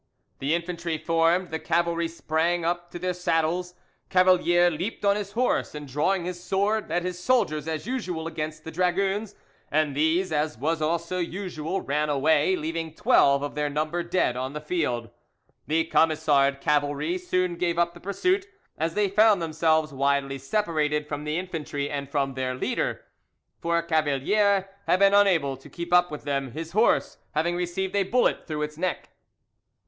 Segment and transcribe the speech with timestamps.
[0.39, 3.75] The infantry formed, the cavalry sprang to their saddles,
[4.09, 8.63] Cavalier leaped on his horse, and drawing his sword, led his soldiers as usual against
[8.63, 9.35] the dragoons,
[9.69, 14.53] and these, as was also usual, ran away, leaving twelve of their number dead on
[14.53, 15.11] the field.
[15.67, 18.47] The Camisard cavalry soon gave up the pursuit,
[18.79, 23.03] as they found themselves widely separated from the infantry and from their leader;
[23.59, 28.01] for Cavalier had been unable to keep up with them, his horse having received a
[28.01, 29.09] bullet through its neck.